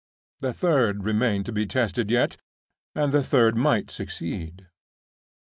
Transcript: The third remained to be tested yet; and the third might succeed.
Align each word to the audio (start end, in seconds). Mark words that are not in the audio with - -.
The 0.39 0.51
third 0.51 1.03
remained 1.03 1.45
to 1.45 1.51
be 1.51 1.67
tested 1.67 2.09
yet; 2.09 2.35
and 2.95 3.11
the 3.11 3.21
third 3.21 3.55
might 3.55 3.91
succeed. 3.91 4.65